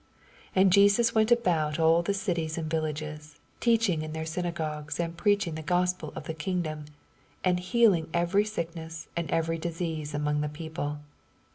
[0.55, 5.15] 85 And Jesus went about all the cities and villages, teachinff in their synagogues, and
[5.15, 6.85] preaching tne Gospel of the kingdom,
[7.43, 11.01] and healing every sickness and every disease among the people.